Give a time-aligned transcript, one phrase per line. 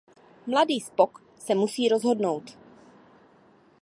[0.47, 2.57] Mladý Spock se musí rozhodnout.